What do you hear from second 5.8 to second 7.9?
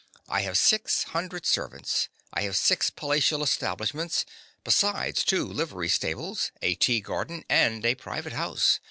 stables, a tea garden and